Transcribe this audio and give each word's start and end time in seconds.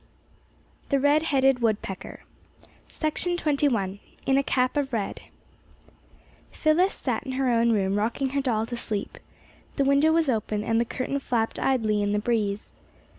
THE 0.89 0.99
RED 0.99 1.25
HEADED 1.29 1.59
WOODPECKER 1.61 2.23
[Illustration: 2.89 3.33
Woodpecker] 3.33 3.99
IN 4.25 4.41
CAP 4.47 4.75
OF 4.75 4.91
RED 4.93 5.21
Phyllis 6.51 6.95
sat 6.95 7.21
in 7.21 7.33
her 7.33 7.51
own 7.51 7.71
room, 7.71 7.93
rocking 7.93 8.29
her 8.29 8.41
doll 8.41 8.65
to 8.65 8.75
sleep. 8.75 9.19
The 9.75 9.83
window 9.85 10.11
was 10.11 10.27
open 10.27 10.63
and 10.63 10.81
the 10.81 10.85
curtain 10.85 11.19
flapped 11.19 11.59
idly 11.59 12.01
in 12.01 12.13
the 12.13 12.19
breeze. 12.19 12.71